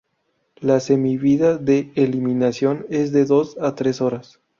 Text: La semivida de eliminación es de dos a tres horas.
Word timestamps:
La 0.59 0.79
semivida 0.79 1.59
de 1.59 1.91
eliminación 1.93 2.87
es 2.89 3.11
de 3.11 3.25
dos 3.25 3.55
a 3.59 3.75
tres 3.75 4.01
horas. 4.01 4.39